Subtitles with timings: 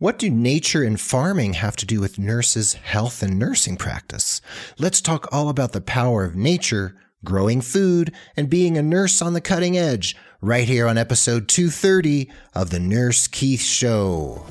[0.00, 4.40] What do nature and farming have to do with nurses' health and nursing practice?
[4.78, 9.32] Let's talk all about the power of nature, growing food, and being a nurse on
[9.32, 14.46] the cutting edge right here on episode 230 of The Nurse Keith Show.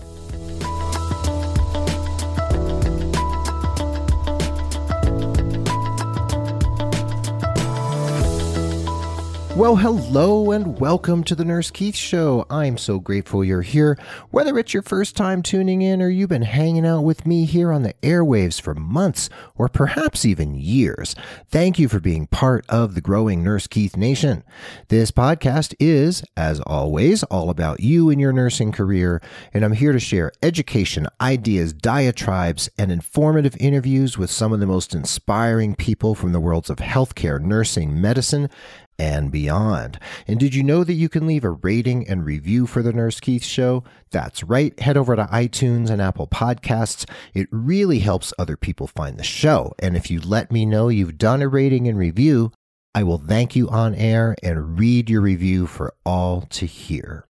[9.58, 12.46] Well, hello and welcome to the Nurse Keith Show.
[12.48, 13.98] I'm so grateful you're here.
[14.30, 17.72] Whether it's your first time tuning in or you've been hanging out with me here
[17.72, 21.16] on the airwaves for months or perhaps even years,
[21.50, 24.44] thank you for being part of the growing Nurse Keith Nation.
[24.90, 29.24] This podcast is, as always, all about you and your nursing career,
[29.56, 34.68] and I'm here to share education, ideas, diatribes, and informative interviews with some of the
[34.68, 38.52] most inspiring people from the worlds of healthcare, nursing, medicine,
[39.00, 40.00] and beyond.
[40.28, 43.20] And did you know that you can leave a rating and review for the Nurse
[43.20, 43.84] Keith Show?
[44.12, 44.78] That's right.
[44.80, 47.10] Head over to iTunes and Apple Podcasts.
[47.34, 49.74] It really helps other people find the show.
[49.80, 52.52] And if you let me know you've done a rating and review,
[52.96, 57.28] I will thank you on air and read your review for all to hear.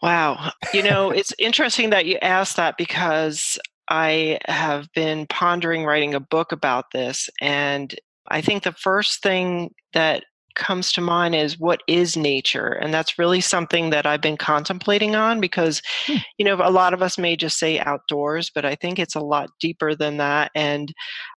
[0.03, 0.53] Wow.
[0.75, 6.21] You know, it's interesting that you asked that because I have been pondering writing a
[6.21, 7.29] book about this.
[7.41, 7.95] And
[8.29, 10.25] I think the first thing that
[10.55, 15.15] comes to mind is what is nature and that's really something that i've been contemplating
[15.15, 16.17] on because hmm.
[16.39, 19.21] you know a lot of us may just say outdoors but i think it's a
[19.21, 20.93] lot deeper than that and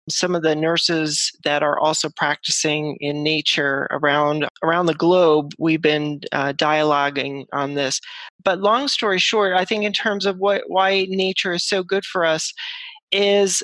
[0.09, 5.81] some of the nurses that are also practicing in nature around around the globe we've
[5.81, 7.99] been uh, dialoguing on this
[8.43, 12.05] but long story short i think in terms of what why nature is so good
[12.05, 12.53] for us
[13.11, 13.63] is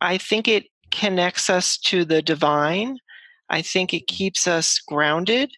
[0.00, 2.96] i think it connects us to the divine
[3.50, 5.50] I think it keeps us grounded.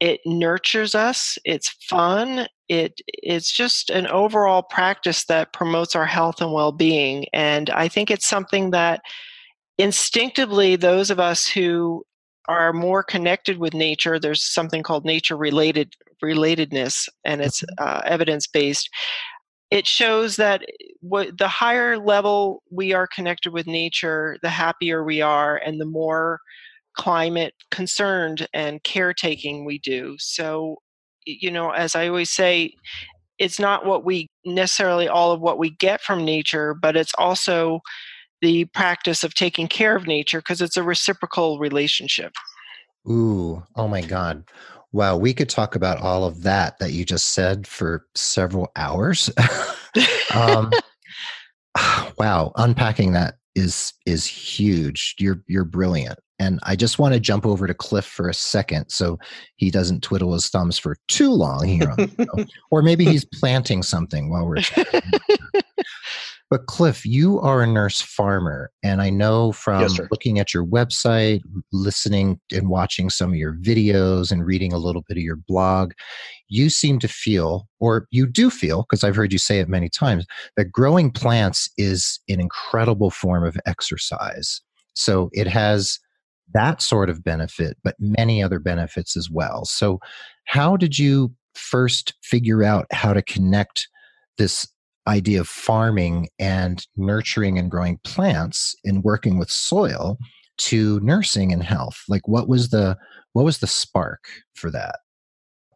[0.00, 1.38] It nurtures us.
[1.44, 2.46] It's fun.
[2.68, 7.26] It it's just an overall practice that promotes our health and well-being.
[7.32, 9.02] And I think it's something that
[9.78, 12.04] instinctively those of us who
[12.48, 17.84] are more connected with nature there's something called nature related relatedness and it's mm-hmm.
[17.84, 18.90] uh, evidence based
[19.70, 20.62] it shows that
[21.00, 25.86] what, the higher level we are connected with nature the happier we are and the
[25.86, 26.40] more
[27.00, 30.16] climate concerned and caretaking we do.
[30.18, 30.76] So,
[31.24, 32.74] you know, as I always say,
[33.38, 37.80] it's not what we necessarily all of what we get from nature, but it's also
[38.42, 42.32] the practice of taking care of nature because it's a reciprocal relationship.
[43.08, 44.44] Ooh, oh my God.
[44.92, 49.30] Wow, we could talk about all of that that you just said for several hours.
[50.34, 50.70] um,
[52.18, 55.14] wow, unpacking that is is huge.
[55.18, 56.18] You're you're brilliant.
[56.40, 59.18] And I just want to jump over to Clif for a second so
[59.56, 61.94] he doesn't twiddle his thumbs for too long here.
[62.70, 65.02] or maybe he's planting something while we're chatting.
[66.50, 70.66] But Clif, you are a nurse farmer, and I know from Yes, looking at your
[70.66, 75.36] website, listening and watching some of your videos, and reading a little bit of your
[75.36, 75.92] blog,
[76.48, 79.88] you seem to feel, or you do feel, because I've heard you say it many
[79.88, 80.26] times,
[80.56, 84.60] that growing plants is an incredible form of exercise.
[84.94, 86.00] So it has
[86.54, 89.64] that sort of benefit, but many other benefits as well.
[89.64, 90.00] So,
[90.44, 93.88] how did you first figure out how to connect
[94.38, 94.68] this
[95.06, 100.18] idea of farming and nurturing and growing plants and working with soil
[100.58, 102.96] to nursing and health like what was the
[103.32, 104.96] what was the spark for that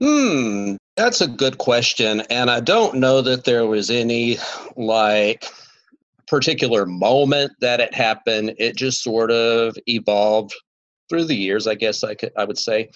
[0.00, 2.23] Hmm, that's a good question.
[2.31, 4.38] And I don't know that there was any
[4.76, 5.47] like
[6.26, 8.55] particular moment that it happened.
[8.59, 10.55] It just sort of evolved
[11.09, 12.91] through the years, I guess I could I would say.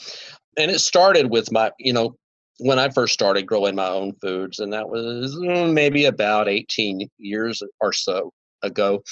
[0.56, 2.16] And it started with my, you know,
[2.58, 7.08] when I first started growing my own foods, and that was mm, maybe about 18
[7.18, 8.32] years or so
[8.62, 9.02] ago.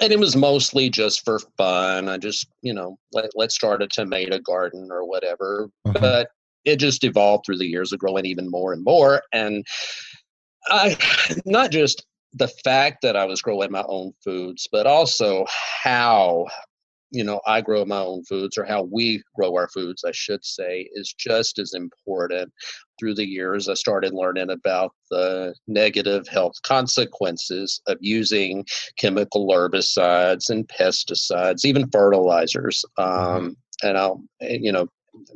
[0.00, 2.08] And it was mostly just for fun.
[2.08, 5.68] I just, you know, let, let's start a tomato garden or whatever.
[5.86, 6.00] Mhm.
[6.00, 6.28] But
[6.64, 9.22] it just evolved through the years of growing even more and more.
[9.32, 9.64] And
[10.66, 10.96] I,
[11.46, 12.04] not just
[12.34, 15.44] the fact that I was growing my own foods, but also
[15.82, 16.46] how
[17.12, 20.44] you know i grow my own foods or how we grow our foods i should
[20.44, 22.52] say is just as important
[23.00, 23.66] through the years.
[23.66, 28.66] I started learning about the negative health consequences of using
[28.98, 34.86] chemical herbicides and pesticides even fertilizers um, and i'll you know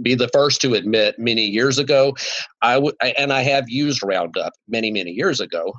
[0.02, 2.14] be the first to admit many years ago
[2.62, 5.72] i would and i have used roundup many many years ago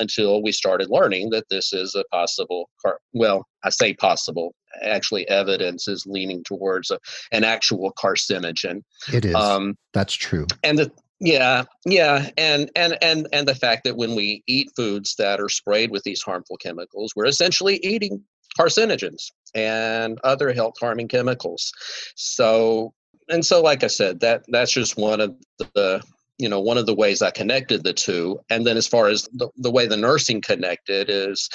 [0.00, 5.28] until we started learning that this is a possible car- well i say possible actually
[5.28, 6.98] evidence is leaning towards a,
[7.32, 8.82] an actual carcinogen.
[9.12, 9.34] It is.
[9.34, 10.46] Um that's true.
[10.62, 15.14] and the yeah yeah and and and and the fact that when we eat foods
[15.16, 18.22] that are sprayed with these harmful chemicals we're essentially eating
[18.58, 21.72] carcinogens and other health harming chemicals.
[22.16, 22.92] So
[23.28, 25.34] and so like i said that that's just one of
[25.74, 26.02] the
[26.40, 28.38] you know one of the ways i connected the two.
[28.48, 31.48] And then as far as the, the way the nursing connected is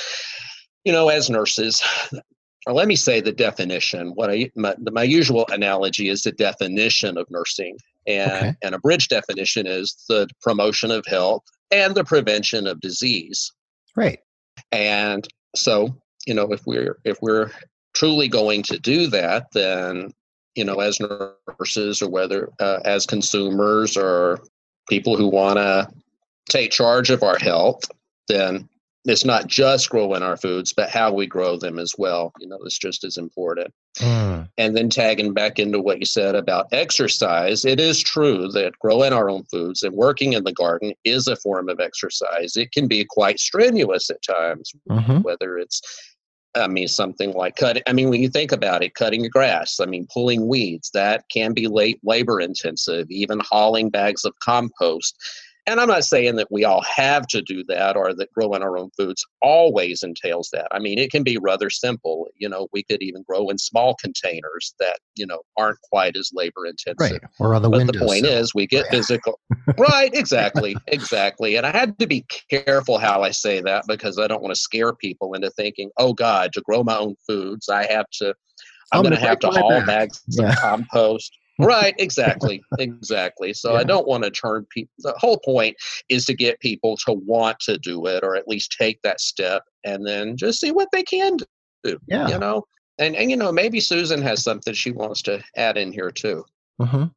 [0.86, 1.82] you know as nurses
[2.68, 4.10] let me say the definition.
[4.16, 7.78] What i my, my usual analogy is the definition of nursing.
[8.08, 8.54] And Okay.
[8.64, 13.52] and a bridge definition is the promotion of health and the prevention of disease.
[13.96, 14.20] Right.
[14.72, 15.96] And so
[16.28, 17.52] you know if we're if we're
[17.94, 20.12] truly going to do that then
[20.56, 24.40] you know as nurses or whether uh, as consumers or
[24.90, 25.88] people who want to
[26.50, 27.84] take charge of our health
[28.28, 28.68] then
[29.06, 32.60] it's not just growing our foods but how we grow them as well you know
[32.64, 37.64] it's just as important Mm, and then tagging back into what you said about exercise,
[37.64, 41.38] it is true that growing our own foods and working in the garden is a
[41.38, 42.58] form of exercise.
[42.58, 45.24] It can be quite strenuous at times, mhm.
[45.24, 45.82] whether it's
[46.56, 47.84] I mean, something like cutting.
[47.86, 51.54] I mean, when you think about it, cutting grass, I mean, pulling weeds, that can
[51.54, 55.16] be late labor intensive, even hauling bags of compost.
[55.68, 58.78] And I'm not saying that we all have to do that or that growing our
[58.78, 60.68] own foods always entails that.
[60.72, 62.28] I mean, it can be rather simple.
[62.38, 66.30] You know, we could even grow in small containers that, you know, aren't quite as
[66.34, 66.98] labor intensive.
[67.00, 69.40] right or on the But the point is, we get physical.
[69.80, 71.56] right, exactly, exactly.
[71.56, 74.60] And I had to be careful how I say that because I don't want to
[74.62, 78.36] scare people into thinking, "Oh God, to grow my own foods, I have to.
[78.92, 80.50] I'm I'm going to have to haul back." bags Yeah.
[80.50, 83.54] of compost." Right, exactly, exactly.
[83.54, 83.80] So Yeah.
[83.80, 84.92] I don't want to turn people.
[85.00, 85.76] The whole point
[86.10, 89.64] is to get people to want to do it, or at least take that step,
[89.84, 91.38] and then just see what they can
[91.84, 91.98] do.
[92.08, 92.66] yeah You know.
[92.98, 96.46] And, and you know maybe Susan has something she wants to add in here too.
[96.82, 97.12] Mhm.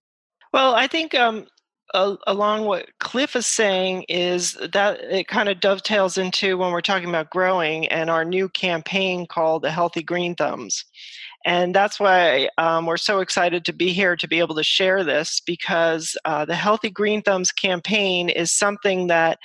[0.52, 1.46] Well, I think um,
[1.94, 6.80] a- along what Clif is saying is that it kind of dovetails into when we're
[6.80, 10.84] talking about growing and our new campaign called the Healthy Green Thumbs.
[11.44, 15.04] And that's why um, we're so excited to be here to be able to share
[15.04, 19.38] this because uh, the Healthy Green Thumbs campaign is something that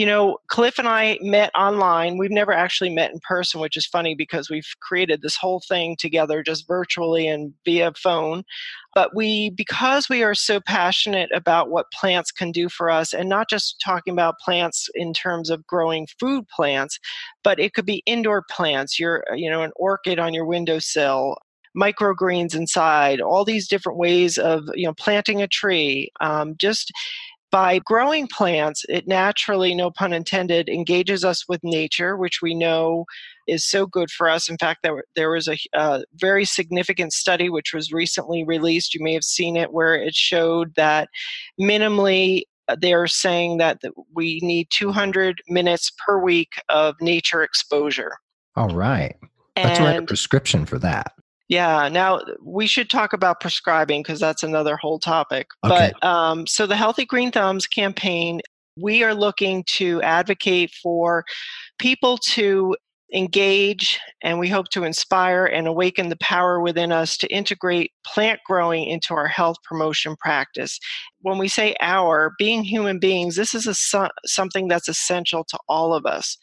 [0.00, 2.16] you know, Clif and I met online.
[2.16, 5.94] We've never actually met in person, which is funny because we've created this whole thing
[5.98, 8.44] together just virtually and via phone.
[8.94, 13.28] But we, because we are so passionate about what plants can do for us, and
[13.28, 16.98] not just talking about plants in terms of growing food plants,
[17.44, 21.36] but it could be indoor plants, your, you know, an orchid on your windowsill,
[21.76, 26.90] microgreens inside, all these different ways of, you know, planting a tree, um, just
[27.50, 33.04] by growing plants, it naturally, no pun intended, engages us with nature, which we know
[33.46, 34.48] is so good for us.
[34.48, 38.94] In fact, there, there was a, a very significant study which was recently released.
[38.94, 41.08] You may have seen it, where it showed that
[41.60, 43.80] minimally uh, they're saying that
[44.14, 48.12] we need 200 minutes per week of nature exposure.
[48.56, 49.16] All right.
[49.56, 51.12] That's and, a prescription for that.
[51.50, 51.88] Yeah.
[51.88, 55.48] Now we should talk about prescribing because that's another whole topic.
[55.64, 55.90] Okay.
[56.00, 58.40] But um, so the Healthy Green Thumbs campaign,
[58.80, 61.24] we are looking to advocate for
[61.78, 62.76] people to
[63.12, 68.38] engage and we hope to inspire and awaken the power within us to integrate plant
[68.46, 70.78] growing into our health promotion practice.
[71.22, 75.92] When we say our, being human beings, this is a, something that's essential to all
[75.92, 76.38] of us.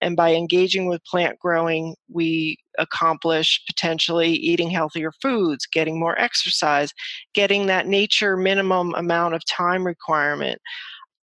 [0.00, 6.92] And by engaging with plant growing, we accomplish potentially eating healthier foods, getting more exercise,
[7.34, 10.58] getting that nature minimum amount of time requirement,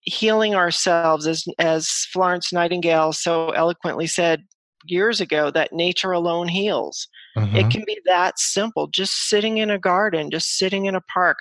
[0.01, 4.43] healing ourselves, as, as Florence Nightingale so eloquently said
[4.85, 7.07] years ago, that nature alone heals.
[7.37, 7.55] Mm-hmm.
[7.55, 11.37] It can be that simple, just sitting in a garden, just sitting in a park.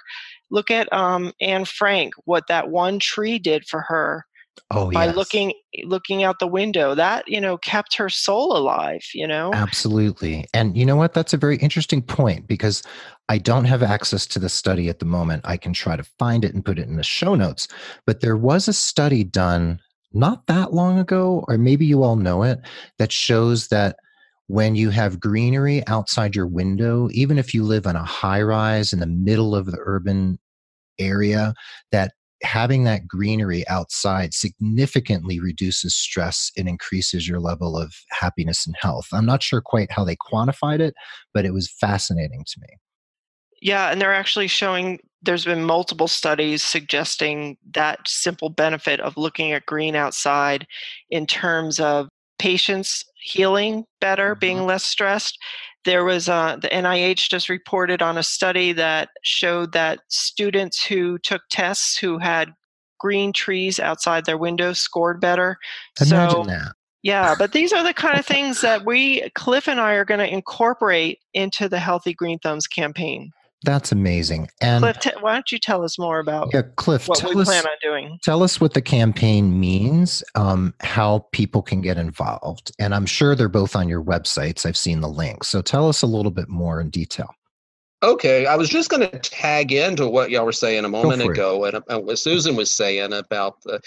[0.51, 4.25] Look at um, Anne Frank, what that one tree did for her
[4.71, 5.17] oh, by yes.
[5.17, 6.95] looking eh, looking out the window.
[6.95, 9.53] That you know kept her soul alive you know?
[9.53, 10.47] Absolutely.
[10.55, 11.15] And you know what?
[11.15, 12.83] That's a very interesting point because
[13.29, 15.43] i don't have access to the study at the moment.
[15.45, 17.69] I can try to find it and put it in the show notes
[18.07, 19.81] but there was a study done
[20.13, 22.59] not that long ago or maybe you all know it
[22.99, 23.97] that shows that
[24.49, 28.93] when you have greenery outside your window even if you live in a high rise
[28.93, 30.39] in the middle of the urban
[30.99, 31.55] area
[31.93, 38.77] that having that greenery outside significantly reduces stress and increases your level of happiness and
[38.81, 39.09] health.
[39.13, 40.95] I'm not sure quite how they quantified it,
[41.35, 42.79] but it was fascinating to me.
[43.63, 49.53] Yeah, and they're actually showing there's been multiple studies suggesting that simple benefit of looking
[49.53, 50.67] at green outside
[51.11, 54.41] in terms of patients healing better, mm-hmm.
[54.41, 55.39] being less stressed,
[55.85, 61.19] there was uh, the NIH just reported on a study that showed that students who
[61.19, 62.53] took tests who had
[62.99, 65.57] green trees outside their windows scored better.
[66.01, 66.73] Imagine so, that.
[67.03, 70.21] Yeah, but these are the kind of things that we, Clif and I, are going
[70.21, 73.31] to incorporate into the Healthy Green Thumbs campaign.
[73.63, 74.49] That's amazing.
[74.63, 77.47] And Clif, t- why don't you tell us more about yeah, Clif, what we us,
[77.47, 78.19] plan on doing?
[78.23, 83.35] Tell us what the campaign means, um, how people can get involved, and I'm sure
[83.35, 84.65] they're both on your websites.
[84.65, 87.35] I've seen the links, so tell us a little bit more in detail.
[88.03, 91.65] Okay, I was just going to tag into what y'all were saying a moment ago,
[91.67, 93.79] and, and what Susan was saying about the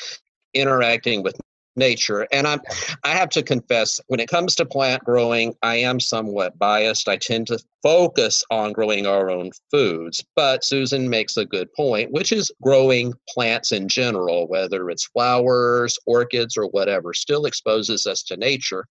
[0.54, 1.36] interacting with
[1.76, 2.28] nature.
[2.32, 2.62] And I'm
[3.04, 7.08] I have to confess, when it comes to plant growing, I am somewhat biased.
[7.08, 10.24] I tend to focus on growing our own foods.
[10.36, 15.98] But Susan makes a good point, which is growing plants in general, whether it's flowers,
[16.06, 18.86] orchids, or whatever, still exposes us to nature.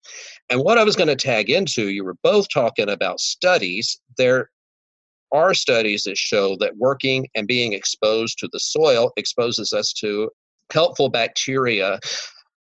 [0.49, 3.99] And what I was going to tag into, you were both talking about studies.
[4.17, 4.49] There
[5.31, 10.29] are studies that show that working and being exposed to the soil exposes us to
[10.73, 11.99] helpful bacteria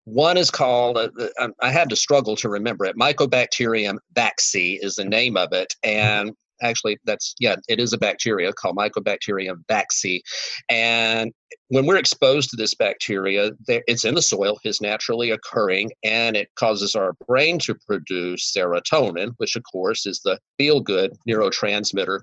[0.06, 1.10] one is called, uh,
[1.40, 2.96] um, I had to struggle to remember it.
[2.96, 5.74] Mycobacterium vaccae is the name of it.
[5.84, 6.32] And
[6.62, 10.22] actually, that's, yeah, it is a bacteria called Mycobacterium vaccae.
[10.70, 11.34] And
[11.70, 16.50] when we're exposed to this bacteria, it's in the soil, is naturally occurring, and it
[16.56, 22.22] causes our brain to produce serotonin, which, of course, is the feel good neurotransmitter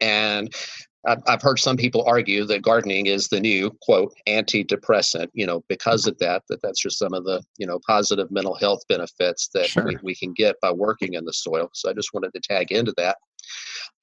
[0.00, 0.54] and
[1.06, 6.06] I've heard some people argue that gardening is the new quote antidepressant, you know, because
[6.06, 9.66] of that, that that's just some of the, you know, positive mental health benefits that
[9.66, 9.84] sure.
[9.84, 11.70] we, we can get by working in the soil.
[11.72, 13.16] So I just wanted to tag into that.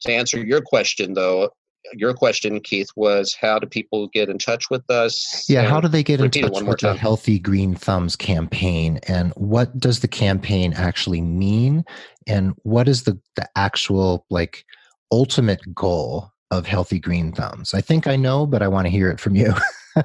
[0.01, 1.49] To answer your question though,
[1.93, 5.45] your question, Keith, was how do people get in touch with us?
[5.47, 8.99] Yeah, how do they get in touch with the Healthy Green Thumbs campaign?
[9.07, 11.85] And what does the campaign actually mean?
[12.25, 14.65] And what is the, the actual like
[15.11, 17.73] ultimate goal of healthy green thumbs?
[17.73, 19.53] I think I know, but I want to hear it from you.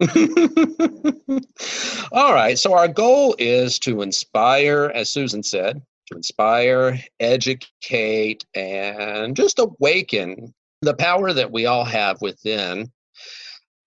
[2.12, 2.58] All right.
[2.58, 10.52] So, our goal is to inspire, as Susan said, to inspire, educate, and just awaken
[10.82, 12.90] the power that we all have within.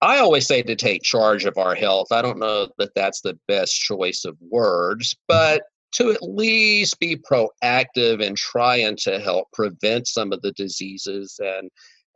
[0.02, 2.12] I always say to take charge of our health.
[2.12, 5.64] I don't know that that's the best choice of words, but
[5.98, 11.70] to at least be proactive in trying to help prevent some of the diseases and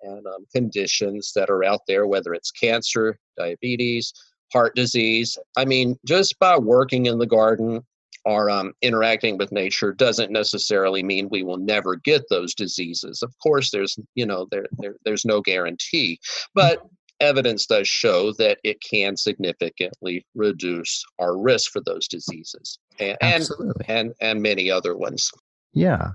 [0.04, 4.12] and um, conditions that are out there, whether it's cancer, diabetes,
[4.52, 5.38] heart disease.
[5.56, 7.86] I mean, just by working in the garden
[8.26, 13.22] or um, interacting with nature doesn't necessarily mean we will never get those diseases.
[13.22, 16.20] Of course, there's you know there, there there's no guarantee,
[16.54, 16.84] but
[17.22, 23.48] evidence does show that it can significantly reduce our risk for those diseases and and,
[23.88, 25.32] and, and many other ones.
[25.74, 26.12] Yeah.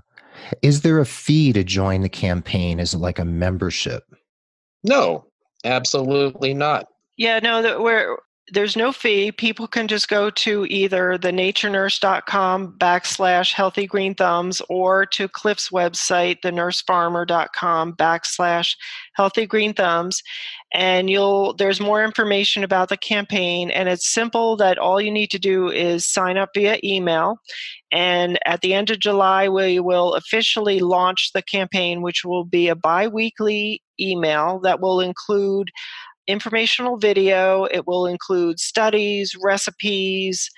[0.61, 2.79] Is there a fee to join the campaign?
[2.79, 4.03] Is it like a membership?
[4.83, 5.25] No,
[5.63, 6.85] absolutely not.
[7.17, 8.17] Yeah, no, we're
[8.53, 9.31] there's no fee.
[9.31, 16.37] People can just go to either thenaturenurse.com backslash healthy green thumbs or to Clif's website,
[16.41, 18.75] thenursefarmer.com backslash
[19.15, 20.23] healthy green thumbs.
[20.73, 23.69] And you'll there's more information about the campaign.
[23.69, 27.39] And it's simple that all you need to do is sign up via email.
[27.91, 32.67] And at the end of July, we will officially launch the campaign, which will be
[32.67, 35.69] a bi weekly email that will include
[36.27, 37.65] informational video.
[37.65, 40.49] It will include studies, recipes,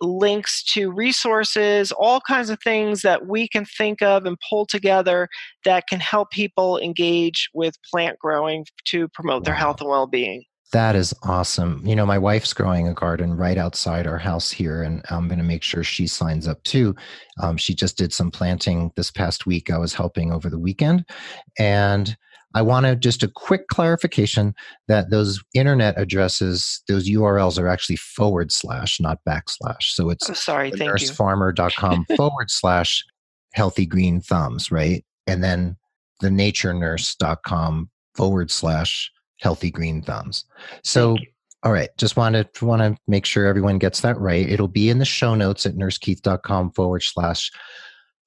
[0.00, 5.28] links to resources, all kinds of things that we can think of and pull together
[5.64, 10.42] that can help people engage with plant growing to promote their health and well being.
[10.72, 11.82] That is awesome.
[11.84, 15.40] You know, my wife's growing a garden right outside our house here, and I'm going
[15.40, 16.94] to make sure she signs up too.
[17.42, 19.68] Um, she just did some planting this past week.
[19.68, 21.04] I was helping over the weekend.
[21.58, 22.16] And
[22.54, 24.54] I want to just a quick clarification
[24.88, 29.82] that those internet addresses, those URLs are actually forward slash, not backslash.
[29.82, 33.04] So it's oh, sorry, thank nursefarmer.com forward slash
[33.54, 35.04] healthy green thumbs, right?
[35.26, 35.76] And then
[36.20, 40.44] the naturenurse.com forward slash healthy green thumbs.
[40.82, 41.16] So
[41.62, 44.48] all right, just wanted to want to make sure everyone gets that right.
[44.48, 47.50] It'll be in the show notes at nursekeith.com forward slash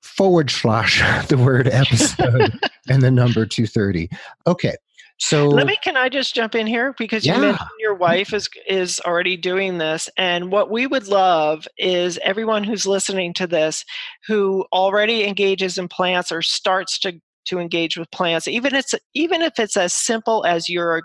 [0.03, 4.10] forward slash the word episode and the number 230.
[4.45, 4.75] Okay.
[5.19, 8.50] So let me can I just jump in here because you mentioned your wife is
[8.67, 13.86] is already doing this and what we would love is everyone who's listening to this
[14.27, 19.41] who already engages in plants or starts to to engage with plants even it's even
[19.43, 21.03] if it's as simple as you're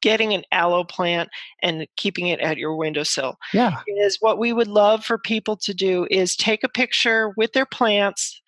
[0.00, 1.28] getting an aloe plant
[1.62, 3.36] and keeping it at your windowsill.
[3.52, 3.80] Yeah.
[3.86, 7.66] Is what we would love for people to do is take a picture with their
[7.66, 8.40] plants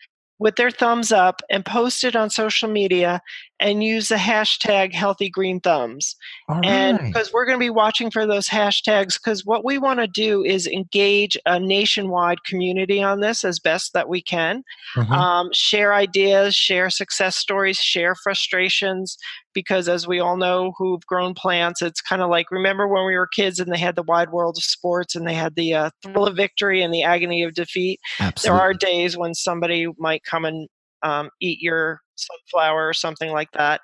[0.42, 3.21] with their thumbs up and post it on social media
[3.61, 6.16] and use the hashtag healthy green thumbs.
[6.64, 10.09] And because we're going to be watching for those hashtags, because what we want to
[10.09, 14.64] do is engage a nationwide community on this as best that we can.
[14.97, 15.12] Mm-hmm.
[15.12, 19.16] Um, share ideas, share success stories, share frustrations.
[19.54, 23.16] Because as we all know who've grown plants, it's kind of like remember when we
[23.16, 25.90] were kids and they had the wide world of sports and they had the uh,
[26.02, 28.00] thrill of victory and the agony of defeat.
[28.20, 28.59] Absolutely.
[28.59, 30.68] There are days when somebody might come and
[31.03, 33.81] um, eat your sunflower or something like that.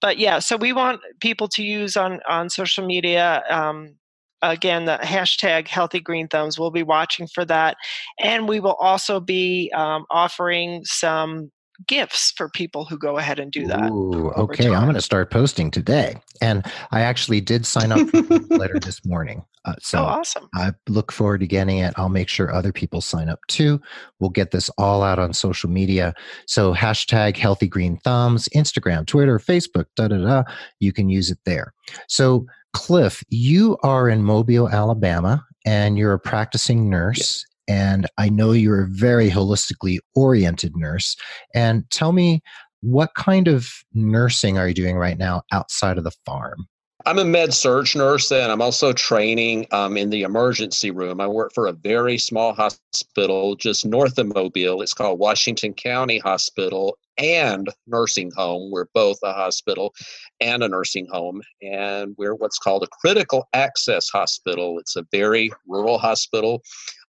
[0.00, 3.42] But yeah, so we want people to use on on social media.
[3.50, 3.96] Um,
[4.42, 6.58] again, the hashtag Healthy Green Thumbs.
[6.58, 7.76] We'll be watching for that,
[8.20, 11.50] and we will also be um, offering some
[11.86, 13.90] gifts for people who go ahead and do that.
[13.90, 14.74] Ooh, okay, time.
[14.74, 16.16] I'm going to start posting today.
[16.40, 19.44] And I actually did sign up for the letter this morning.
[19.64, 20.48] Uh, so oh, awesome.
[20.54, 21.94] I look forward to getting it.
[21.96, 23.80] I'll make sure other people sign up too.
[24.18, 26.14] We'll get this all out on social media.
[26.46, 30.42] So hashtag healthy green thumbs, Instagram, Twitter, Facebook, da da da.
[30.80, 31.74] You can use it there.
[32.08, 37.44] So Clif, you are in Mobile, Alabama, and you're a practicing nurse.
[37.68, 41.16] And I know you're a very holistically oriented nurse.
[41.54, 42.42] And tell me,
[42.80, 46.66] what kind of nursing are you doing right now outside of the farm?
[47.06, 51.20] I'm a med surg nurse and I'm also training um, in the emergency room.
[51.20, 54.82] I work for a very small hospital just north of Mobile.
[54.82, 58.70] It's called Washington County Hospital and Nursing Home.
[58.72, 59.94] We're both a hospital
[60.40, 61.40] and a nursing home.
[61.62, 64.78] And we're what's called a critical access hospital.
[64.78, 66.62] It's a very rural hospital.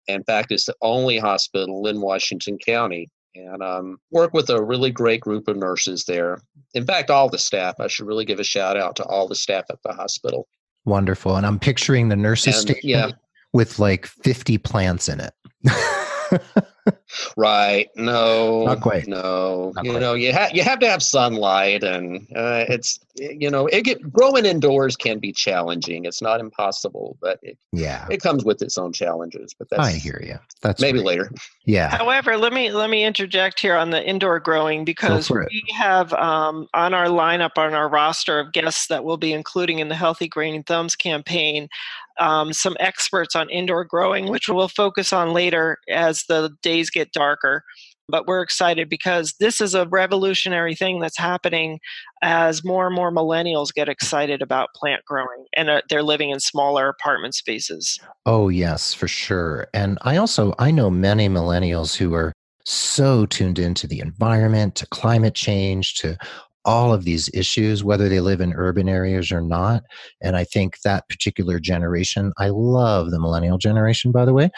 [0.09, 3.11] In fact, it's the only hospital in Washington County.
[3.35, 6.41] And um, work with a really great group of nurses there.
[6.75, 7.79] In fact, all the staff.
[7.79, 10.49] I should really give a shout out to all the staff at the hospital.
[10.85, 11.37] Wonderful.
[11.37, 13.11] And I'm picturing the nurses and, station yeah.
[13.53, 15.35] with like 50 plants in it.
[17.37, 17.89] right.
[17.97, 18.65] No.
[18.65, 19.07] Not quite.
[19.07, 19.73] No.
[19.75, 20.01] Not you quite.
[20.01, 24.13] know, you have you have to have sunlight, and uh, it's you know, it get,
[24.13, 26.05] growing indoors can be challenging.
[26.05, 29.55] It's not impossible, but it, yeah, it comes with its own challenges.
[29.59, 30.39] But that's I hear you.
[30.63, 31.31] That's maybe later.
[31.65, 31.97] Yeah.
[31.97, 36.69] However, let me let me interject here on the indoor growing because we have um,
[36.75, 40.29] on our lineup on our roster of guests that we'll be including in the Healthy
[40.29, 41.69] Green Thumbs campaign
[42.19, 47.13] um, some experts on indoor growing, which we'll focus on later as the days get
[47.13, 47.63] darker.
[48.11, 51.79] But we're excited because this is a revolutionary thing that's happening
[52.23, 56.41] as more and more millennials get excited about plant growing and uh, they're living in
[56.41, 57.99] smaller apartment spaces.
[58.25, 59.67] Oh, yes, for sure.
[59.75, 62.33] And I also I know many millennials who are
[62.65, 66.17] so tuned into the environment, to climate change, to
[66.69, 69.83] all of these issues, whether they live in urban areas or not.
[70.21, 74.51] And I think that particular generation, I love the millennial generation, by the way.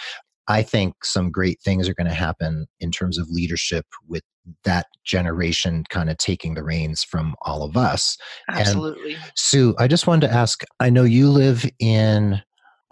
[0.48, 4.24] I think some great things are going to happen in terms of leadership with
[4.64, 8.18] that generation kind of taking the reins from all of us.
[8.48, 9.14] Absolutely.
[9.14, 12.42] And Sue, I just wanted to ask I know you live in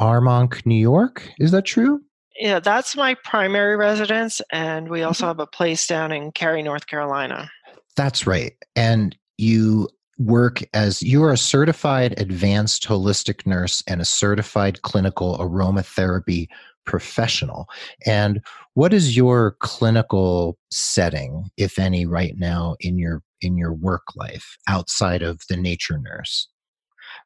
[0.00, 1.28] Armonk, New York.
[1.40, 2.00] Is that true?
[2.38, 4.40] Yeah, that's my primary residence.
[4.52, 5.30] And we also mm-hmm.
[5.30, 7.50] have a place down in Cary, North Carolina.
[7.98, 8.52] That's right.
[8.76, 15.36] And you work as you are a certified advanced holistic nurse and a certified clinical
[15.38, 16.46] aromatherapy
[16.86, 17.66] professional.
[18.06, 18.40] And
[18.74, 24.56] what is your clinical setting, if any, right now in your in your work life
[24.68, 26.48] outside of the nature nurse?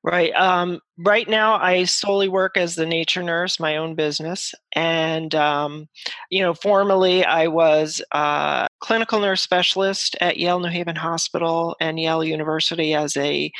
[0.04, 0.34] Right.
[0.34, 4.52] Um, right now, I solely work as the nature nurse, my own business.
[4.74, 5.86] And, um,
[6.28, 12.00] you know, formerly I was a clinical nurse specialist at Yale New Haven Hospital and
[12.00, 13.52] Yale University as a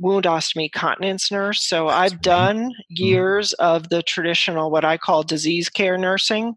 [0.00, 1.68] wound ostomy continence nurse.
[1.68, 3.04] So I've done mm-hmm.
[3.04, 6.54] years of the traditional, what I call disease care nursing.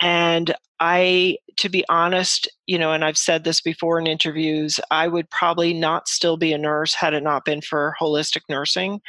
[0.00, 5.08] And I, to be honest, you know, and I've said this before in interviews, I
[5.08, 9.00] would probably not still be a nurse had it not been for holistic nursing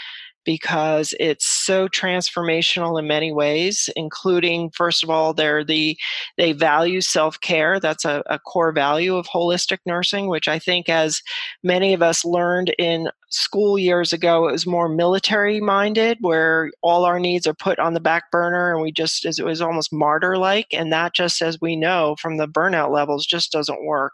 [0.45, 5.97] because it's so transformational in many ways including first of all they're the
[6.37, 7.79] they value self-care.
[7.79, 11.21] That's a, a, core value of holistic nursing which i think as
[11.63, 17.03] many of us learned in school years ago it was more military minded where all
[17.03, 19.91] our needs are put on the back burner and we just as it was almost
[19.91, 24.13] martyr like and that just as we know from the burnout levels just doesn't work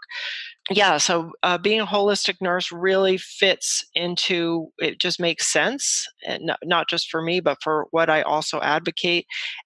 [0.72, 6.46] yeah, so uh, being a holistic nurse really fits into it, just makes sense, and
[6.46, 9.26] not, not just for me, but for what I also advocate.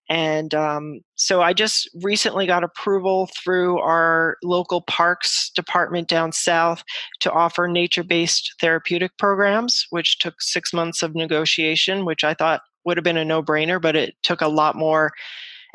[0.10, 6.84] And um, so I just recently got approval through our local parks department down south
[7.20, 12.62] to offer nature based therapeutic programs, which took six months of negotiation, which I thought
[12.86, 15.12] would have been a no brainer, but it took a lot more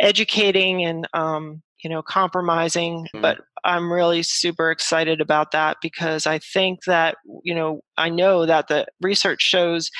[0.00, 3.20] educating and um, you know compromising mm-hmm.
[3.20, 8.46] but i'm really super excited about that because i think that you know i know
[8.46, 9.90] that the research shows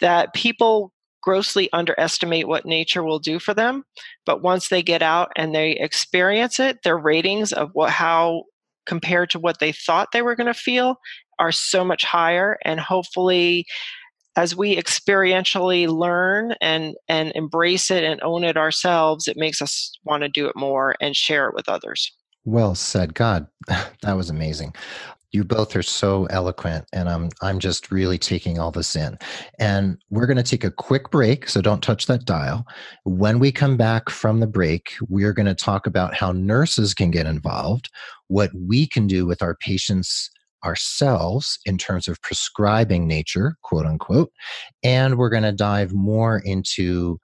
[0.00, 3.84] that people grossly underestimate what nature will do for them
[4.26, 8.42] but once they get out and they experience it their ratings of what how
[8.86, 10.96] compared to what they thought they were going to feel
[11.38, 13.64] are so much higher and hopefully
[14.36, 19.92] as we experientially learn and and embrace it and own it ourselves it makes us
[20.04, 22.12] want to do it more and share it with others.
[22.44, 24.74] Well said god that was amazing.
[25.34, 29.18] You both are so eloquent and i'm i'm just really taking all this in.
[29.58, 32.66] And we're going to take a quick break so don't touch that dial.
[33.04, 37.10] When we come back from the break we're going to talk about how nurses can
[37.10, 37.90] get involved
[38.28, 40.30] what we can do with our patients
[40.64, 44.30] ourselves in terms of prescribing nature, quote unquote.
[44.82, 47.18] And we're going to dive more into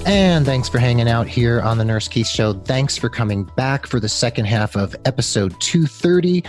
[0.06, 2.54] And thanks for hanging out here on the Nurse Keith Show.
[2.54, 6.44] Thanks for coming back for the second half of episode 230.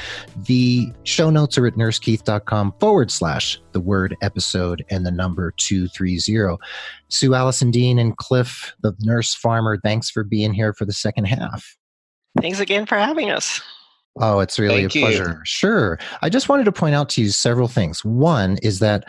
[0.45, 6.57] The show notes are at nursekeith.com forward slash the word episode and the number 230.
[7.09, 11.27] Sue Allison Dean and Clif, the nurse farmer, thanks for being here for the second
[11.27, 11.77] half.
[12.40, 13.61] Thanks again for having us.
[14.21, 15.05] Oh, it's really Thank a you.
[15.05, 15.40] pleasure.
[15.45, 15.99] Sure.
[16.23, 18.05] I just wanted to point out to you several things.
[18.05, 19.05] One is that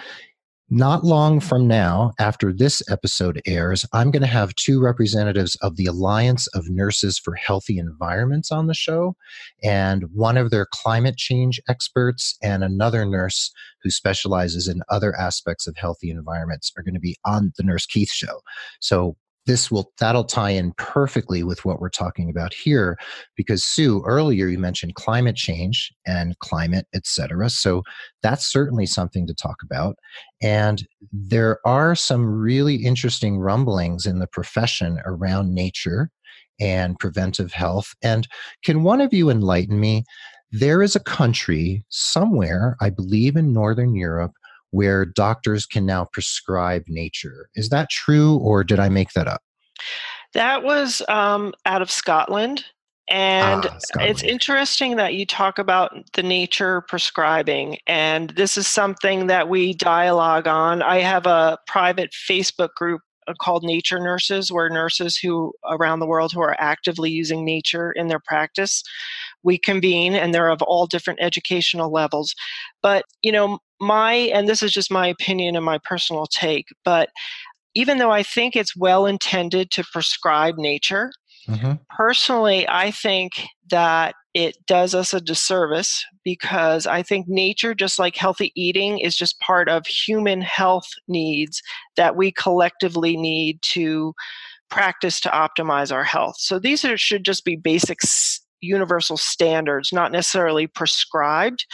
[0.69, 5.75] not long from now, after this episode airs, I'm going to have two representatives of
[5.75, 9.15] the Alliance of Nurses for Healthy Environments on the show,
[9.63, 13.51] and one of their climate change experts and another nurse
[13.83, 17.85] who specializes in other aspects of healthy environments are going to be on the Nurse
[17.85, 18.41] Keith show.
[18.79, 22.97] So this will that'll tie in perfectly with what we're talking about here
[23.35, 27.83] because sue earlier you mentioned climate change and climate etc so
[28.25, 29.97] that's certainly something to talk about.
[30.41, 36.09] And there are some really interesting rumblings in the profession around nature
[36.59, 37.93] and preventive health.
[38.01, 38.27] And
[38.63, 40.05] can one of you enlighten me?
[40.51, 44.31] There is a country somewhere i believe in northern europe
[44.75, 47.49] where doctors can now prescribe nature.
[47.55, 49.41] Is that true, or did I make that up?
[50.33, 52.65] That was um, out of Scotland.
[53.07, 54.09] And Ah, Scotland.
[54.11, 57.77] it's interesting that you talk about the nature prescribing.
[57.87, 60.81] And this is something that we dialogue on.
[60.81, 66.07] I have a private Facebook group uh, called Nature Nurses, where nurses who around the
[66.07, 68.83] world who are actively using nature in their practice,
[69.45, 72.35] we convene, and they're of all different educational levels.
[72.81, 77.09] But, you know, my, and this is just my opinion and my personal take, but
[77.75, 81.11] even though I think it's well intended to prescribe nature,
[81.47, 81.79] Mhm.
[81.95, 83.31] personally, I think
[83.69, 89.15] that it does us a disservice because I think nature, just like healthy eating, is
[89.15, 91.61] just part of human health needs
[91.95, 94.13] that we collectively need to
[94.69, 96.35] practice to optimize our health.
[96.39, 98.01] So these are, should just be basic
[98.65, 101.65] universal standards, not necessarily prescribed.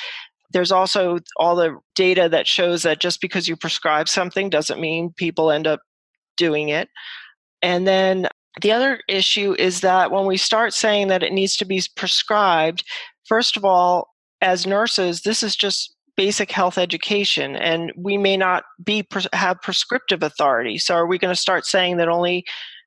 [0.52, 5.14] There's also all the data that shows that just because you prescribe something doesn't mean
[5.16, 5.80] people end up
[6.38, 6.90] doing it.
[7.62, 8.28] And then
[8.62, 12.84] the other issue is that when we start saying that it needs to be prescribed,
[13.26, 14.10] first of all,
[14.42, 20.24] as nurses, this is just basic health education, and we may not be have prescriptive
[20.24, 20.78] authority.
[20.78, 22.44] So, are we going to start saying that only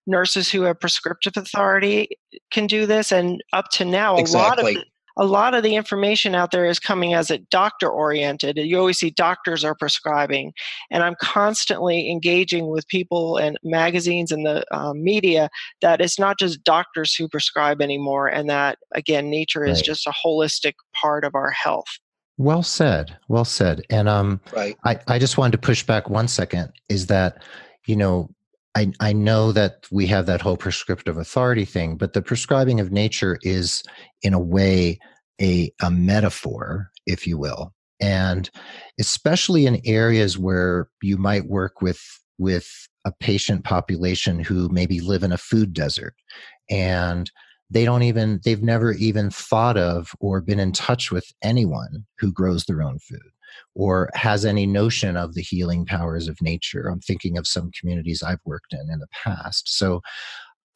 [0.06, 2.08] nurses who have prescriptive authority
[2.50, 3.12] can do this?
[3.12, 4.84] And up to now, a lot of the,
[5.16, 8.56] a lot of the information out there is coming as a doctor oriented.
[8.56, 10.52] You always see doctors are prescribing,
[10.90, 15.48] and I'm constantly engaging with people and magazines and the um, media
[15.82, 20.12] that it's not just doctors who prescribe anymore, and that again, nature is just a
[20.26, 21.86] holistic part of our health.
[22.36, 23.16] Well said.
[23.28, 23.82] Well said.
[23.90, 24.76] And um, Right.
[24.84, 27.42] I, I just wanted to push back one second is that,
[27.86, 28.28] you know,
[28.74, 32.90] I, I know that we have that whole prescriptive authority thing, but the prescribing of
[32.90, 33.82] nature is,
[34.22, 34.98] in a way,
[35.40, 37.72] a, a metaphor, if you will.
[38.00, 38.50] And
[38.98, 42.00] especially in areas where you might work with,
[42.38, 42.68] with
[43.04, 46.14] a patient population who maybe live in a food desert
[46.70, 47.30] and
[47.70, 52.32] they don't even they've never even thought of or been in touch with anyone who
[52.32, 53.20] grows their own food
[53.74, 56.88] or has any notion of the healing powers of nature.
[56.88, 59.76] I'm thinking of some communities i've worked in in the past.
[59.76, 60.00] So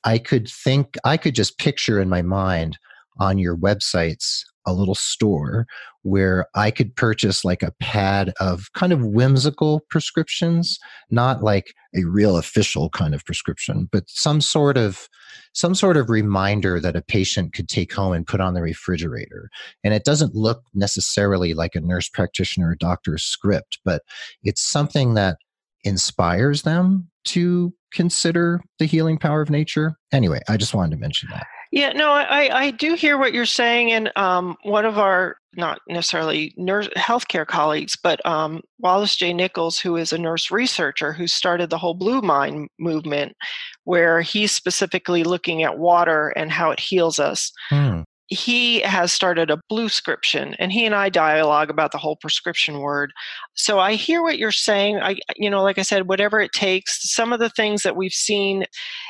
[0.04, 2.78] i could think i could just picture in my mind
[3.18, 5.66] on your websites a little store
[6.02, 10.78] where I could purchase like a pad of kind of whimsical prescriptions,
[11.10, 15.08] not like a real official kind of prescription, but some sort of
[15.54, 19.48] some sort of reminder that a patient could take home and put on the refrigerator.
[19.82, 24.02] And it doesn't look necessarily like a nurse practitioner or doctor's script, but
[24.42, 25.38] it's something that
[25.84, 29.96] inspires them to consider the healing power of nature.
[30.12, 31.46] Anyway, I just wanted to mention that.
[31.70, 35.80] Yeah, no, I, I do hear what you're saying, and um, one of our not
[35.88, 39.32] necessarily nurse healthcare colleagues, but um, Wallace J.
[39.32, 43.36] Nichols, who is a nurse researcher who started the whole Blue Mind movement,
[43.84, 47.52] where he's specifically looking at water and how it heals us.
[47.70, 48.02] Hmm.
[48.28, 52.80] He has started a blue scription, and he and I dialogue about the whole prescription
[52.80, 53.12] word.
[53.54, 54.98] So I hear what you're saying.
[54.98, 57.10] I, you know, like I said, whatever it takes.
[57.10, 58.66] Some of the things that we've seen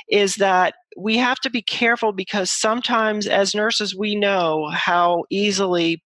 [0.09, 6.03] is that we have to be careful because sometimes as nurses we know how easily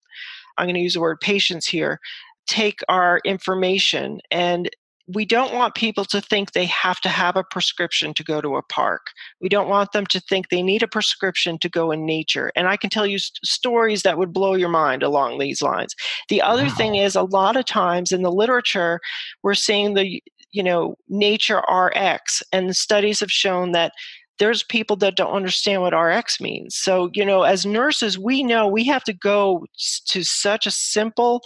[0.58, 2.00] i'm going to use the word patients here
[2.48, 4.70] take our information and
[5.14, 8.56] we don't want people to think they have to have a prescription to go to
[8.56, 9.08] a park.
[9.42, 12.52] We don't want them to think they need a prescription to go in nature.
[12.56, 15.96] And I can tell you st- stories that would blow your mind along these lines.
[16.30, 16.76] The other Wow.
[16.76, 19.00] thing is, a lot of times in the literature,
[19.44, 20.22] we're seeing the
[20.52, 22.44] you know, nature RX.
[22.52, 23.94] And the studies have shown that
[24.40, 26.76] there's people that don't understand what RX means.
[26.76, 29.66] So, you know, as nurses, we know we have to go
[30.08, 31.42] to such a simple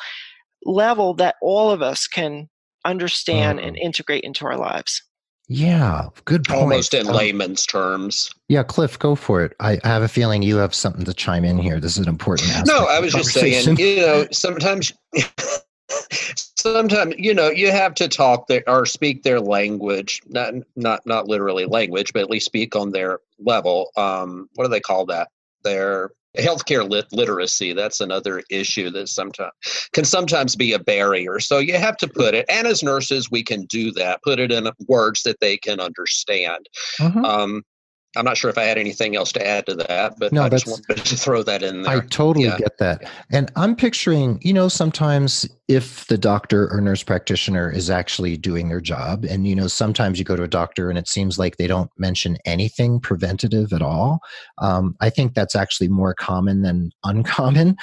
[0.66, 2.50] level that all of us can
[2.86, 5.02] understand and integrate into our lives.
[5.48, 6.60] Yeah, good point.
[6.60, 8.32] Almost in um, layman's terms.
[8.48, 9.54] Yeah, Clif, go for it.
[9.60, 11.80] I, I, have a feeling you have something to chime in here.
[11.80, 12.68] This is an important aspect.
[12.68, 14.92] No, I was just saying, you know, sometimes
[16.58, 21.28] sometimes you know you have to talk their, or speak their language not not not
[21.28, 25.30] literally language but at least speak on their level um what do they call that
[25.64, 29.52] their healthcare lit- literacy that's another issue that sometimes
[29.94, 33.44] can sometimes be a barrier so you have to put it and as nurses we
[33.44, 36.68] can do that put it in words that they can understand
[37.00, 37.24] mm-hmm.
[37.26, 37.64] um,
[38.16, 40.50] I'm not sure if I had anything else to add to that, but no, I
[40.50, 41.98] just wanted to throw that in there.
[41.98, 42.58] I totally yeah.
[42.58, 43.10] get that.
[43.32, 48.70] And I'm picturing, you know, sometimes if the doctor or nurse practitioner is actually doing
[48.70, 51.58] their job, and, you know, sometimes you go to a doctor and it seems like
[51.58, 54.20] they don't mention anything preventative at all.
[54.60, 57.76] Um, I think that's actually more common than uncommon.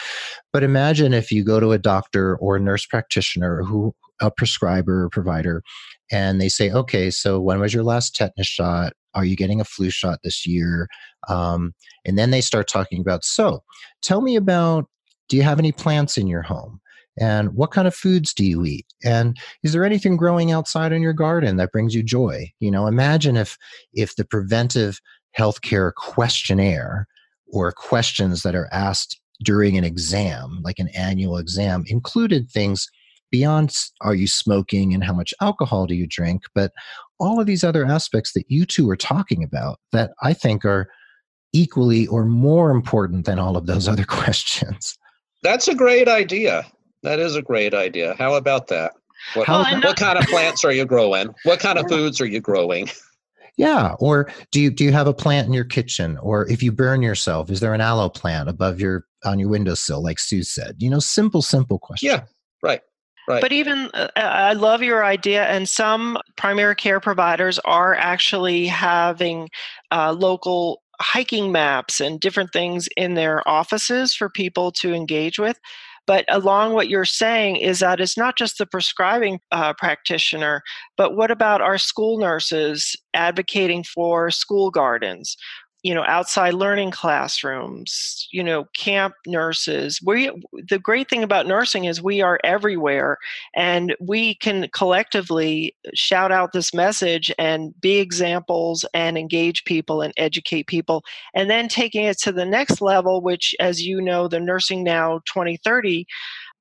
[0.53, 5.05] But imagine if you go to a doctor or a nurse practitioner who, a prescriber
[5.05, 5.63] or provider,
[6.11, 8.93] and they say, okay, so when was your last tetanus shot?
[9.15, 10.89] Are you getting a flu shot this year?
[11.29, 13.63] Um, and then they start talking about, so
[14.03, 14.87] tell me about
[15.29, 16.81] do you have any plants in your home?
[17.19, 18.87] And what kind of foods do you eat?
[19.05, 22.51] And is there anything growing outside in your garden that brings you joy?
[22.61, 23.59] You know, imagine if
[23.93, 25.01] if the preventive
[25.39, 27.07] healthcare questionnaire
[27.47, 32.89] or questions that are asked during an exam, like an annual exam, included things
[33.31, 36.73] beyond are you smoking and how much alcohol do you drink, but
[37.23, 40.89] all of these other aspects that you two are talking about that I think are
[41.53, 44.99] equally or more important than all of those other questions.
[45.43, 46.67] That's a great idea.
[47.03, 48.15] That is a great idea.
[48.19, 48.93] How about that?
[49.35, 51.33] What, what kind of plants are you growing?
[51.45, 52.91] What kind of foods are you growing?
[53.59, 53.97] Yeah.
[54.01, 56.17] Or do you do you have a plant in your kitchen?
[56.23, 60.03] Or if you burn yourself, is there an aloe plant above your on your windowsill,
[60.03, 60.77] like Sue said?
[60.79, 62.11] You know, simple, simple questions.
[62.11, 62.25] Yeah.
[62.63, 62.81] Right.
[63.29, 63.41] Right.
[63.41, 69.49] But even uh, I love your idea, and some primary care providers are actually having
[69.91, 75.59] uh, local hiking maps and different things in their offices for people to engage with.
[76.07, 80.63] But along what you're saying is that it's not just the prescribing uh, practitioner,
[80.97, 85.37] but what about our school nurses advocating for school gardens?
[85.83, 90.01] You know outside learning classrooms you know camp nurses.
[90.05, 90.31] We
[90.69, 93.19] the great thing about nursing is we are everywhere
[93.55, 100.13] and we can collectively shout out this message and be examples and engage people and
[100.17, 104.41] educate people and then taking it to the next level which as you know the
[104.41, 106.07] nursing now 2030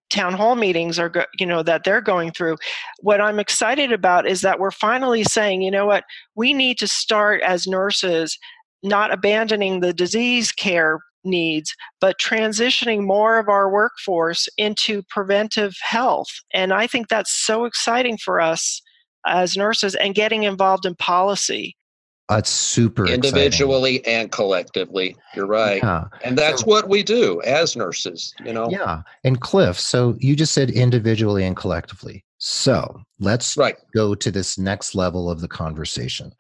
[0.10, 2.58] town hall meetings are you know that they're going through.
[3.00, 6.04] What i'm excited about is that we're finally saying you know what?
[6.36, 8.38] We need to start as nurses
[8.84, 16.30] not abandoning the disease care needs, but transitioning more of our workforce into preventive health.
[16.54, 18.82] And I think that's so exciting for us
[19.26, 21.76] as nurses and getting involved in policy.
[22.30, 24.22] That's super individually exciting.
[24.22, 25.18] and collectively.
[25.36, 25.84] You're right.
[25.84, 26.06] Yeah.
[26.24, 28.70] And that's so, what we do as nurses, you know.
[28.70, 29.02] Yeah.
[29.26, 32.24] And Clif, so you just said individually and collectively.
[32.38, 33.76] So let's right.
[33.94, 36.34] go to this next level of the conversation.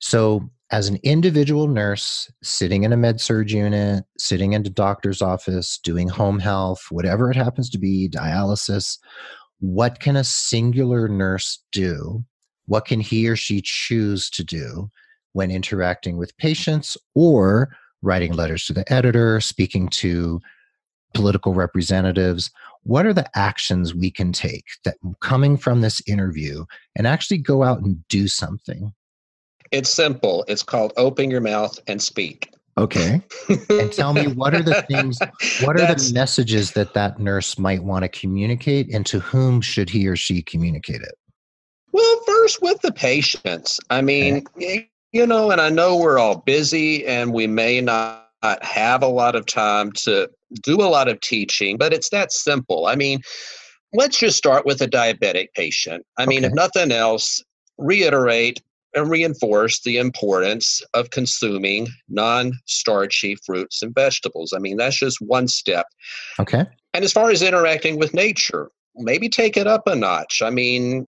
[0.00, 5.20] So as an individual nurse sitting in a med surg unit, sitting in a doctor's
[5.20, 8.98] office, doing home health, whatever it happens to be, dialysis,
[9.60, 12.24] what can a singular nurse do?
[12.66, 14.90] What can he or she choose to do
[15.34, 20.40] when interacting with patients or writing letters to the editor, speaking to
[21.12, 22.50] political representatives?
[22.84, 26.64] What are the actions we can take that coming from this interview
[26.96, 28.94] and actually go out and do something?
[29.72, 30.44] It's simple.
[30.48, 32.52] It's called open your mouth and speak.
[32.78, 33.20] Okay.
[33.48, 35.18] and tell me what are the things,
[35.62, 39.90] what are the messages that that nurse might want to communicate and to whom should
[39.90, 41.14] he or she communicate it?
[41.92, 43.78] Well, first with the patients.
[43.90, 44.88] I mean, okay.
[45.12, 48.30] you know, and I know we're all busy and we may not
[48.62, 50.28] have a lot of time to
[50.62, 52.86] do a lot of teaching, but it's that simple.
[52.86, 53.20] I mean,
[53.92, 56.04] let's just start with a diabetic patient.
[56.18, 56.46] I mean, okay.
[56.48, 57.42] if nothing else,
[57.76, 58.62] reiterate
[58.94, 64.52] and reinforce the importance of consuming non starchy fruits and vegetables.
[64.52, 65.86] I mean, that's just one step.
[66.38, 66.64] Okay.
[66.94, 70.42] And as far as interacting with nature, maybe take it up a notch.
[70.42, 71.06] I mean,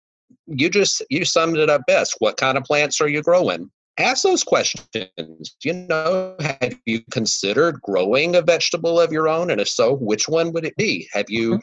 [0.46, 2.16] you just you summed it up best.
[2.18, 3.70] What kind of plants are you growing?
[3.98, 5.56] Ask those questions.
[5.62, 9.50] You know, have you considered growing a vegetable of your own?
[9.50, 11.08] And if so, which one would it be?
[11.12, 11.58] Have you mm-hmm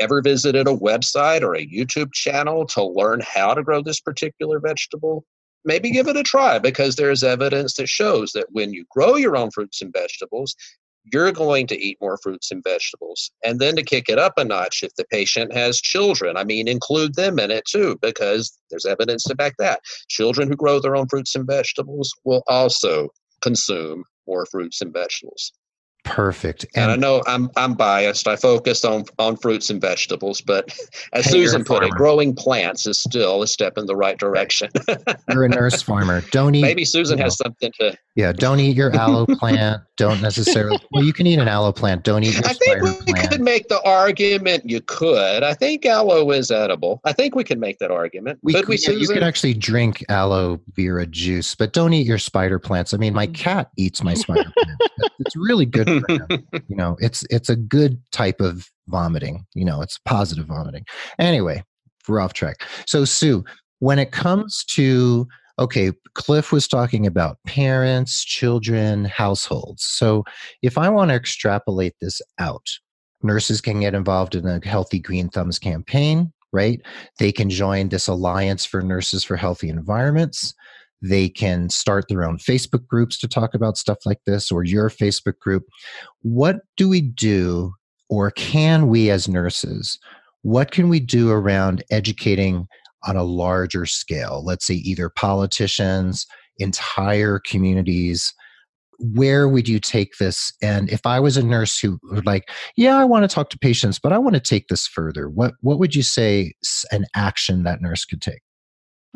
[0.00, 4.60] ever visited a website or a YouTube channel to learn how to grow this particular
[4.60, 5.24] vegetable?
[5.66, 9.36] Maybe give it a try because there's evidence that shows that when you grow your
[9.36, 10.54] own fruits and vegetables,
[11.12, 13.30] you're going to eat more fruits and vegetables.
[13.44, 16.68] And then to kick it up a notch, if the patient has children, I mean,
[16.68, 19.80] include them in it too, because there's evidence to back that.
[20.08, 23.08] Children who grow their own fruits and vegetables will also
[23.42, 25.52] consume more fruits and vegetables.
[26.06, 26.64] Perfect.
[26.74, 28.28] And, and, I know I'm I'm biased.
[28.28, 30.72] I focus on on fruits and vegetables, but
[31.12, 34.70] as hey, Susan put it, growing plants is still a step in the right direction.
[35.30, 36.22] you're a nurse farmer.
[36.30, 36.62] Don't eat.
[36.62, 37.98] Maybe Susan has know, something to.
[38.14, 39.82] Yeah, don't eat your aloe plant.
[39.96, 40.78] Don't necessarily.
[40.90, 42.04] Well, you can eat an aloe plant.
[42.04, 43.30] Don't eat your I think we plant.
[43.30, 45.42] could make the argument you could.
[45.42, 47.00] I think aloe is edible.
[47.04, 48.38] I think we can make that argument.
[48.42, 49.00] We could, we, Susan?
[49.00, 52.92] You could actually drink aloe vera juice, but don't eat your spider plants.
[52.92, 53.34] I mean, my mm-hmm.
[53.34, 54.92] cat eats my spider plants.
[55.18, 56.46] It's really good for him.
[56.68, 59.44] You know, it's it's a good type of vomiting.
[59.54, 60.84] You know, it's positive vomiting.
[61.18, 61.64] Anyway,
[62.06, 62.62] we're off track.
[62.86, 63.44] So Sue,
[63.80, 65.26] when it comes to
[65.58, 69.84] okay, Clif was talking about parents, children, households.
[69.84, 70.24] So
[70.62, 72.66] if I want to extrapolate this out,
[73.22, 76.80] nurses can get involved in a Healthy Green Thumbs campaign, right?
[77.18, 80.54] They can join this Alliance for Nurses for Healthy Environments.
[81.02, 84.88] They can start their own Facebook groups to talk about stuff like this or your
[84.90, 85.64] Facebook group.
[86.22, 87.74] What do we do,
[88.08, 89.98] or can we as nurses?
[90.42, 92.66] What can we do around educating
[93.06, 96.26] on a larger scale, let's say either politicians,
[96.58, 98.32] entire communities,
[98.98, 100.52] where would you take this?
[100.62, 103.58] And if I was a nurse who would like, yeah, I want to talk to
[103.58, 106.54] patients, but I want to take this further, what, what would you say
[106.90, 108.40] an action that nurse could take?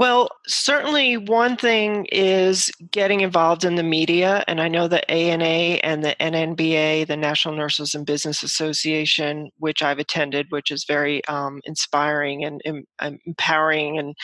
[0.01, 4.42] Well, certainly one thing is getting involved in the media.
[4.48, 9.82] And I know the ANA and the NNBA, the National Nurses and Business Association, which
[9.82, 12.86] I've attended, which is very um, inspiring and, and
[13.26, 14.14] empowering and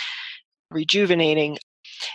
[0.70, 1.58] rejuvenating.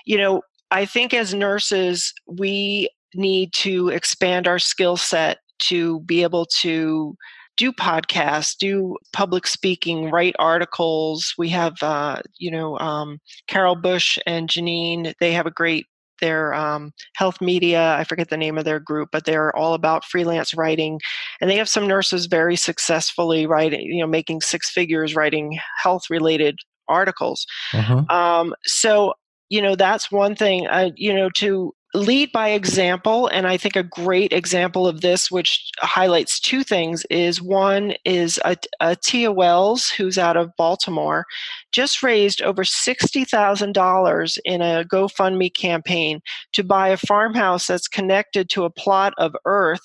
[0.07, 0.41] You know,
[0.71, 7.15] I think as nurses, we need to expand our skill set to be able to
[7.57, 11.33] do podcasts, do public speaking, write articles.
[11.37, 15.13] We have, uh, you know, um, Carol Bush and Janine.
[15.19, 15.85] They have a great
[16.21, 17.95] their um, health media.
[17.95, 20.99] I forget the name of their group, but they're all about freelance writing,
[21.41, 26.03] and they have some nurses very successfully writing, you know, making six figures writing health
[26.09, 27.45] related articles.
[27.73, 28.05] Uh-huh.
[28.15, 29.13] Um, so
[29.49, 30.67] you know that's one thing.
[30.67, 35.29] Uh, you know to lead by example and i think a great example of this
[35.29, 41.25] which highlights two things is one is a, a tia wells who's out of baltimore
[41.71, 46.21] just raised over $60000 in a gofundme campaign
[46.51, 49.81] to buy a farmhouse that's connected to a plot of earth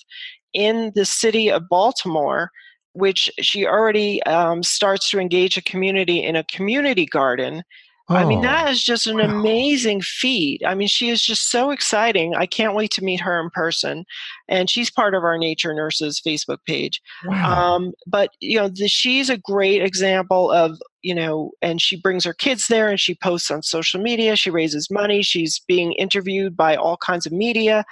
[0.52, 2.50] in the city of baltimore
[2.92, 7.62] which she already um, starts to engage a community in a community garden
[8.08, 9.24] Oh, I mean, that oh, just an wow.
[9.24, 10.62] amazing feat.
[10.64, 12.36] I mean, she is just so exciting.
[12.36, 14.04] I can't wait to meet her in person.
[14.48, 17.02] And she's part of our Nature Nurses Facebook page.
[17.24, 17.74] Wow.
[17.74, 22.24] Um, but, you know, the, she's a great example of, you know, and she brings
[22.24, 24.36] her kids there and she posts on social media.
[24.36, 25.22] She raises money.
[25.22, 27.84] She's being interviewed by all kinds of media.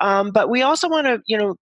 [0.00, 1.54] Um, but we also want to, you know,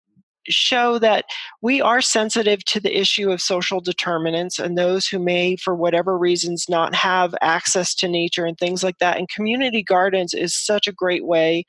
[0.48, 1.24] show that
[1.62, 6.18] we are sensitive to the issue of social determinants and those who may, for whatever
[6.18, 9.18] reasons, not have access to nature and things like that.
[9.18, 11.64] And community gardens is such a great way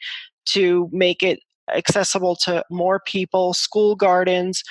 [0.50, 1.40] to make it
[1.74, 4.64] accessible to more people, school gardens,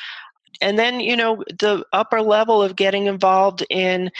[0.60, 4.10] and then you know the upper level of getting involved in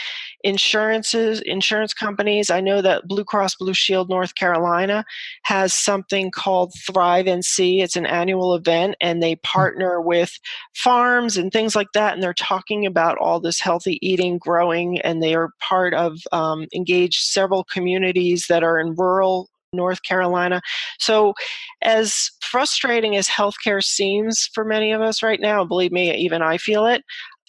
[0.43, 5.03] insurances insurance companies i know that blue cross blue shield north carolina
[5.43, 9.39] has something called thrive and see it's an annual event and they hmm.
[9.43, 10.39] partner with
[10.75, 15.21] farms and things like that and they're talking about all this healthy eating growing and
[15.21, 20.61] they are part of um, engaged several communities that are in rural North Carolina.
[20.99, 21.33] So,
[21.81, 26.57] as frustrating as healthcare seems for many of us right now, believe me, even I
[26.57, 27.03] feel it.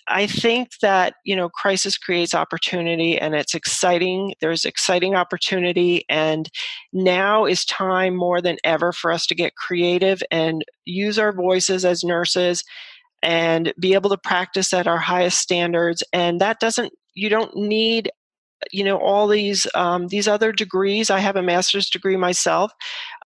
[0.08, 6.50] I think that you know crisis creates opportunity and it's exciting there's exciting opportunity and
[6.92, 11.84] now is time more than ever for us to get creative and use our voices
[11.84, 12.64] as nurses
[13.22, 18.10] and be able to practice at our highest standards and that doesn't you don't need
[18.70, 22.72] you know all these um, these other degrees i have a master's degree myself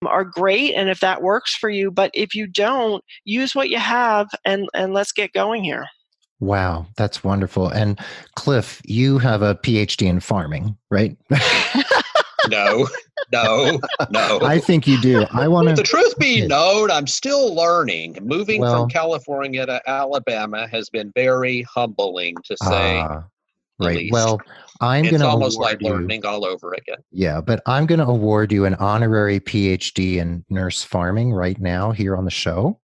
[0.01, 3.71] um, are great and if that works for you but if you don't use what
[3.71, 5.87] you have and and let's get going here
[6.41, 7.99] wow that's wonderful and
[8.37, 11.17] Clif you have a phd in farming right
[12.49, 12.87] no
[13.33, 13.81] no,
[14.11, 14.41] no.
[14.43, 15.25] I think you do.
[15.33, 15.75] I want to.
[15.75, 18.19] The truth be known, I'm still learning.
[18.23, 23.03] Moving Well- from California to Alabama has been very humbling to say.
[23.79, 23.97] The right.
[23.97, 24.13] least.
[24.13, 24.41] Well,
[24.81, 25.93] I'm it's going to almost award like you.
[25.93, 26.99] learning all over again.
[27.11, 31.93] Yeah, but I'm going to award you an honorary PhD in nurse farming right now
[31.93, 32.81] here on the show.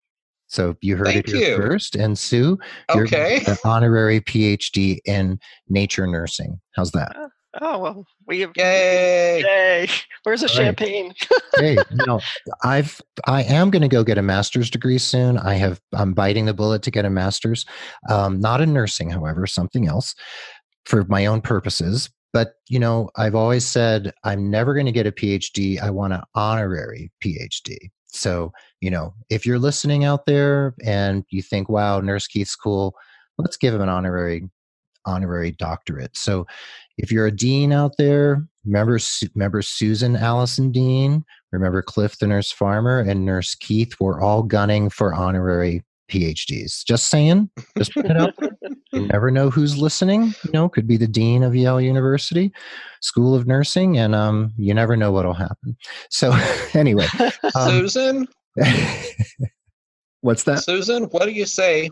[0.48, 1.56] So you heard Thank it here you.
[1.56, 1.96] first.
[1.96, 2.58] And Sue,
[2.94, 3.44] you're Okay.
[3.48, 6.60] an honorary PhD in nature nursing.
[6.76, 7.16] How's that?
[7.62, 8.52] Oh well, we have.
[8.58, 9.42] Yay.
[9.42, 9.88] Yay!
[10.24, 10.66] Where's the All right.
[10.66, 11.14] champagne?
[11.56, 12.20] hey, no,
[12.64, 15.38] I've I am going to go get a master's degree soon.
[15.38, 17.66] I have I'm biting the bullet to get a master's,
[18.10, 20.16] um, not in nursing, however, something else
[20.86, 22.10] for my own purposes.
[22.34, 25.82] But you know, I've always said I'm never going to get a PhD.
[25.82, 27.78] I want an honorary PhD.
[28.08, 32.96] So you know, if you're listening out there and you think, "Wow, Nurse Keith's cool,"
[33.38, 34.50] let's give him an honorary
[35.06, 36.16] honorary doctorate.
[36.18, 36.46] So
[36.98, 39.00] if you're a dean out there, remember
[39.34, 43.96] remember Susan Allison Dean, remember Clif the nurse farmer, and Nurse Keith.
[44.00, 46.86] We're all gunning for honorary PhDs.
[46.86, 48.34] Just saying, just put it out.
[48.39, 48.51] there.
[48.93, 50.34] You never know who's listening.
[50.43, 52.51] You know, could be the dean of Yale University
[53.01, 55.76] School of Nursing, and um, you never know what'll happen.
[56.10, 56.38] So
[56.74, 57.08] anyway,
[57.56, 58.28] um, Susan,
[60.22, 60.64] what's that?
[60.64, 61.89] Susan, what do you say?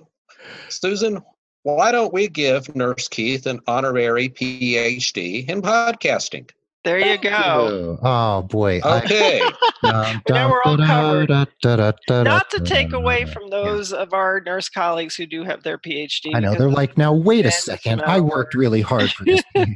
[0.69, 1.21] Susan,
[1.63, 6.49] why don't we give Nurse Keith an honorary PhD in podcasting?
[6.83, 7.97] There you go.
[8.01, 8.81] Oh boy.
[8.83, 9.41] Okay.
[9.83, 11.29] Dun, Now we're all covered.
[11.29, 16.35] Not to take away from those of our nurse colleagues who do have their PhD.
[16.35, 18.01] I know they're like, now wait a second.
[18.01, 19.41] I worked really hard for this.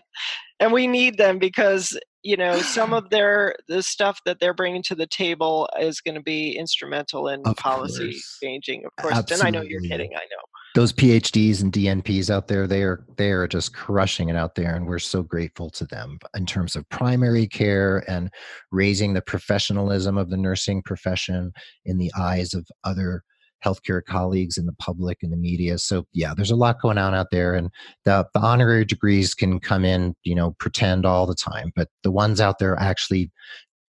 [0.60, 4.82] and we need them because you know some of their the stuff that they're bringing
[4.84, 8.38] to the table is going to be instrumental in Of policy course.
[8.42, 8.84] changing.
[8.86, 10.12] Of course, and I know you're kidding.
[10.14, 10.42] I know.
[10.74, 14.74] Those PhDs and DNPs out there, they are they are just crushing it out there,
[14.74, 18.30] and we're so grateful to them in terms of primary care and
[18.70, 21.52] raising the professionalism of the nursing profession
[21.84, 23.22] in the eyes of other
[23.64, 25.78] healthcare colleagues in the public and the media.
[25.78, 27.70] So yeah, there's a lot going on out there, and
[28.04, 32.12] the, the honorary degrees can come in, you know, pretend all the time, but the
[32.12, 33.30] ones out there actually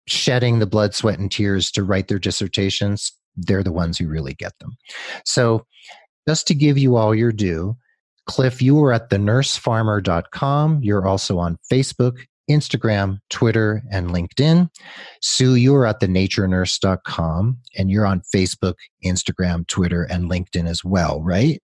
[0.06, 4.34] shedding the blood, sweat, and tears to write their dissertations, they're the ones who really
[4.34, 4.72] get them.
[5.24, 5.66] So
[6.28, 7.74] just to give you all your due,
[8.26, 10.82] Clif, you are at thenursefarmer.com.
[10.82, 12.18] You're also on Facebook,
[12.50, 14.68] Instagram, Twitter, and LinkedIn.
[15.22, 21.22] Sue, you are at thenaturenurse.com and you're on Facebook, Instagram, Twitter, and LinkedIn as well,
[21.22, 21.62] right?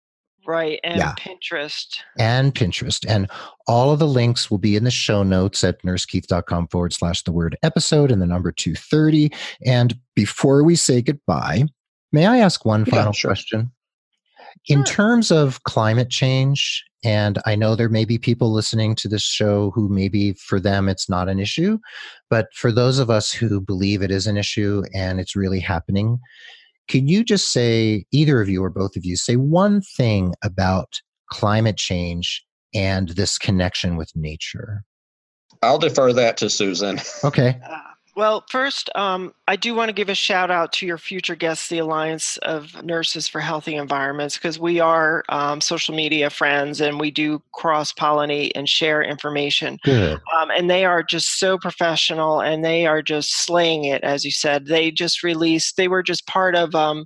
[0.45, 1.13] Right, and Yeah.
[1.17, 1.97] Pinterest.
[2.19, 3.03] and Pinterest.
[3.07, 3.27] And
[3.67, 7.31] all of the links will be in the show notes at nursekeith.com forward slash the
[7.31, 9.31] word episode and the number 230.
[9.65, 11.65] And before we say goodbye,
[12.11, 13.29] may I ask one Yeah, final sure.
[13.29, 13.71] question?
[14.67, 14.85] In Sure.
[14.85, 19.71] terms of climate change, and I know there may be people listening to this show
[19.71, 21.79] who maybe for them it's not an issue,
[22.29, 26.19] but for those of us who believe it is an issue and it's really happening,
[26.87, 31.01] can you just say, either of you or both of you, say one thing about
[31.31, 34.83] climate change and this connection with nature?
[35.61, 36.99] I'll defer that to Susan.
[37.23, 37.59] Okay.
[37.69, 37.79] Uh,
[38.15, 41.69] Well, first, um, I do want to give a shout out to your future guests,
[41.69, 46.99] the Alliance of Nurses for Healthy Environments, because we are um, social media friends and
[46.99, 49.77] we do cross pollinate and share information.
[49.83, 50.19] Good.
[50.37, 54.31] Um, and they are just so professional and they are just slaying it, as you
[54.31, 54.65] said.
[54.65, 57.05] They just released, they were just part of um,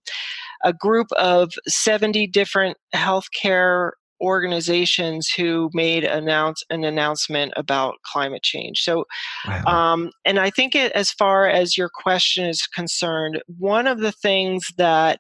[0.64, 3.92] a group of 70 different healthcare
[4.26, 8.78] organizations who made announce an announcement about climate change.
[8.82, 9.06] So
[9.48, 9.94] Wow.
[9.94, 14.12] um, and I think, it, as far as your question is concerned, one of the
[14.12, 15.20] things that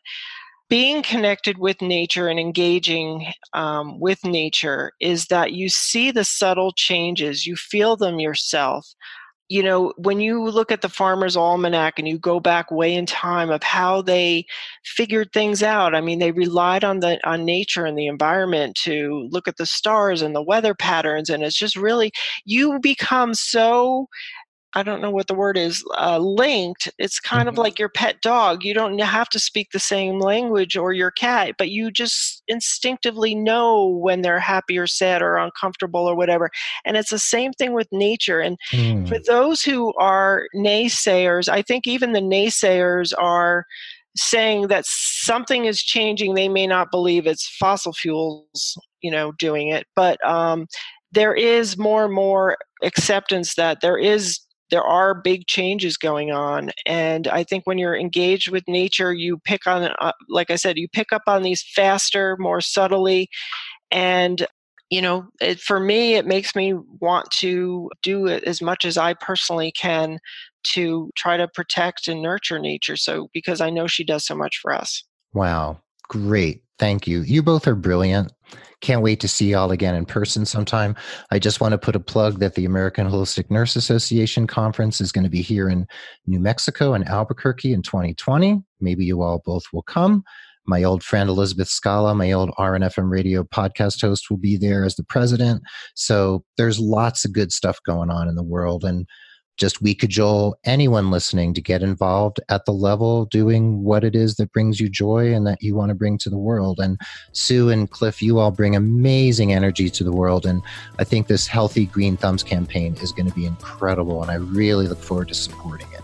[0.67, 6.71] being connected with nature and engaging um, with nature is that you see the subtle
[6.75, 8.87] changes, you feel them yourself.
[9.47, 13.05] You know, when you look at the Farmer's Almanac and you go back way in
[13.05, 14.47] time of how they
[14.83, 19.27] figured things out, I mean, they relied on the on nature and the environment to
[19.31, 22.11] look at the stars and the weather patterns, and it's just really
[22.45, 24.07] you become so
[24.75, 26.91] I don't know what the word is, uh, linked.
[26.99, 27.53] It's kind Mhm.
[27.53, 28.63] of like your pet dog.
[28.65, 33.35] You don't have to speak the same language or your cat, but you just instinctively
[33.35, 36.49] know when they're happy or sad or uncomfortable or whatever.
[36.83, 38.41] And it's the same thing with nature.
[38.41, 39.05] And Hmm.
[39.05, 43.65] for those who are naysayers, I think even the naysayers are
[44.17, 46.33] saying that something is changing.
[46.33, 50.67] They may not believe it's fossil fuels, you know, doing it, but um,
[51.11, 54.39] there is more and more acceptance that there is
[54.71, 59.37] there are big changes going on and i think when you're engaged with nature you
[59.45, 63.29] pick on uh, like i said you pick up on these faster more subtly
[63.91, 64.47] and
[64.89, 68.97] you know, it, for me, it makes me want to do it as much as
[68.97, 70.19] I personally can
[70.73, 72.95] to try to protect and nurture nature.
[72.95, 75.03] So, because I know she does so much for us.
[75.33, 75.81] Wow.
[76.07, 76.61] Great.
[76.77, 77.21] Thank you.
[77.21, 78.31] You both are brilliant.
[78.81, 80.95] Can't wait to see y'all again in person sometime.
[81.31, 85.11] I just want to put a plug that the American Holistic Nurse Association conference is
[85.11, 85.87] going to be here in
[86.27, 88.61] New Mexico and Albuquerque in 2020.
[88.81, 90.23] Maybe you all both will come.
[90.67, 94.95] My old friend Elizabeth Scala, my old RNFM radio podcast host, will be there as
[94.95, 95.61] the president.
[95.93, 98.83] So there's lots of good stuff going on in the world.
[98.83, 99.07] And
[99.57, 104.35] just we cajole anyone listening to get involved at the level doing what it is
[104.35, 106.79] that brings you joy and that you want to bring to the world.
[106.79, 106.99] And
[107.31, 110.45] Sue and Clif, you all bring amazing energy to the world.
[110.45, 110.61] And
[110.99, 114.21] I think this Healthy Green Thumbs campaign is going to be incredible.
[114.21, 116.01] And I really look forward to supporting it.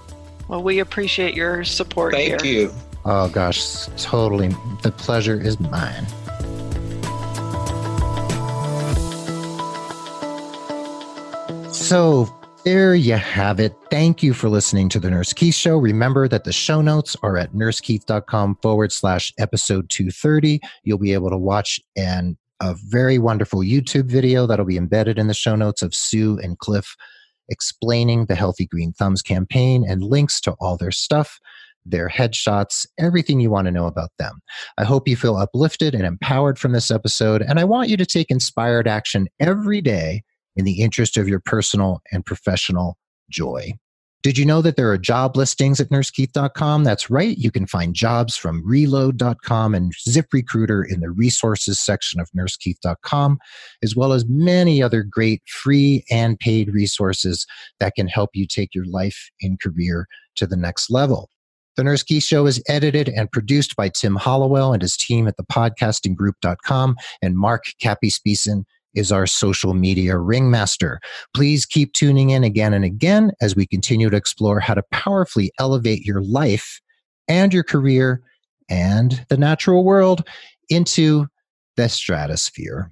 [0.48, 2.64] Well, we appreciate your support Thank here.
[2.66, 2.74] you.
[3.04, 4.50] Oh, gosh, totally.
[4.84, 6.06] The pleasure is mine.
[11.74, 12.34] So,
[12.64, 13.74] there you have it.
[13.90, 15.78] Thank you for listening to the Nurse Keith Show.
[15.78, 20.60] Remember that the show notes are at nursekeith.com forward slash episode 230.
[20.84, 25.28] You'll be able to watch an, a very wonderful YouTube video that'll be embedded in
[25.28, 26.96] the show notes of Sue and Clif
[27.50, 31.40] explaining the Healthy Green Thumbs campaign and links to all their stuff,
[31.86, 34.42] their headshots, everything you want to know about them.
[34.78, 38.06] I hope you feel uplifted and empowered from this episode, and I want you to
[38.06, 40.24] take inspired action every day
[40.56, 42.98] in the interest of your personal and professional
[43.30, 43.74] joy.
[44.24, 46.84] Did you know that there are job listings at nursekeith.com?
[46.84, 47.36] That's right.
[47.40, 53.40] You can find jobs from relode.com and ZipRecruiter in the resources section of nursekeith.com,
[53.82, 57.48] as well as many other great free and paid resources
[57.80, 61.28] that can help you take your life and career to the next level.
[61.76, 65.36] The Nurse Keith Show is edited and produced by Tim Hollowell and his team at
[65.38, 68.66] thepodcastinggroup.com and Mark Capispisan
[68.96, 71.00] is our social media ringmaster.
[71.36, 75.52] Please keep tuning in again and again as we continue to explore how to powerfully
[75.60, 76.82] elevate your life
[77.28, 78.22] and your career
[78.70, 80.28] and the natural world
[80.70, 81.28] into
[81.78, 82.92] the stratosphere.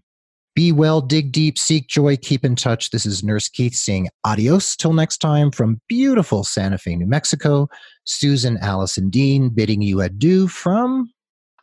[0.56, 2.90] Be well, dig deep, seek joy, keep in touch.
[2.90, 7.70] This is Nurse Keith saying adios till next time from beautiful Santa Fe, New Mexico.
[8.04, 11.12] Susan Allison Dean bidding you adieu from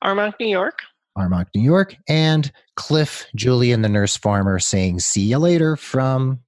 [0.02, 0.78] Armonk, New York.
[1.16, 6.40] Armonk, New York, and Clif Joulian, the nurse farmer, saying, See you later from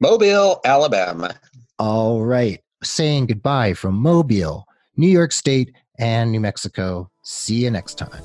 [0.00, 1.34] Mobile, Alabama.
[1.78, 2.60] All right.
[2.82, 4.66] Saying goodbye from Mobile,
[4.96, 7.10] New York State, and New Mexico.
[7.22, 8.22] See you next time.